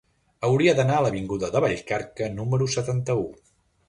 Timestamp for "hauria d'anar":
0.47-0.95